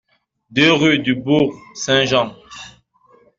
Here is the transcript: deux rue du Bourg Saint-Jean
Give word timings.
deux 0.49 0.73
rue 0.73 0.97
du 0.97 1.13
Bourg 1.13 1.53
Saint-Jean 1.75 2.35